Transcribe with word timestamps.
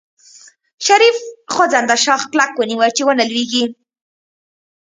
شريف 0.85 1.17
خوځنده 1.53 1.95
شاخ 2.05 2.21
کلک 2.31 2.51
ونيو 2.55 2.83
چې 2.95 3.01
ونه 3.05 3.23
لوېږي. 3.31 3.65